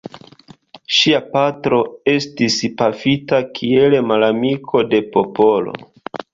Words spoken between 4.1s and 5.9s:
«malamiko de popolo».